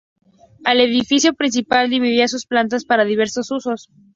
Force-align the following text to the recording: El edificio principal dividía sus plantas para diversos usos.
El 0.65 0.79
edificio 0.81 1.35
principal 1.35 1.91
dividía 1.91 2.27
sus 2.27 2.47
plantas 2.47 2.85
para 2.85 3.05
diversos 3.05 3.51
usos. 3.51 3.91